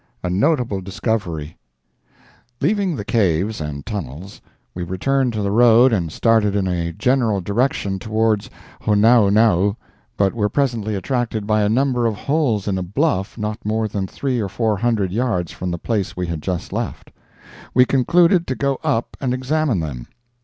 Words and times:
A 0.23 0.31
NOTABLE 0.31 0.81
DISCOVERY 0.81 1.57
Leaving 2.59 2.95
the 2.95 3.05
caves 3.05 3.61
and 3.61 3.85
tunnels, 3.85 4.41
we 4.73 4.81
returned 4.81 5.31
to 5.33 5.43
the 5.43 5.51
road 5.51 5.93
and 5.93 6.11
started 6.11 6.55
in 6.55 6.67
a 6.67 6.91
general 6.91 7.39
direction 7.39 7.99
toward 7.99 8.49
Honaunau 8.81 9.75
but 10.17 10.33
were 10.33 10.49
presently 10.49 10.95
attracted 10.95 11.45
by 11.45 11.61
a 11.61 11.69
number 11.69 12.07
of 12.07 12.15
holes 12.15 12.67
in 12.67 12.79
a 12.79 12.81
bluff 12.81 13.37
not 13.37 13.63
more 13.63 13.87
than 13.87 14.07
three 14.07 14.39
or 14.39 14.49
four 14.49 14.75
hundred 14.75 15.11
yards 15.11 15.51
from 15.51 15.69
the 15.69 15.77
place 15.77 16.17
we 16.17 16.25
had 16.25 16.41
just 16.41 16.73
left. 16.73 17.11
We 17.75 17.85
concluded 17.85 18.47
to 18.47 18.55
go 18.55 18.79
up 18.83 19.15
and 19.21 19.35
examine 19.35 19.81
them. 19.81 20.07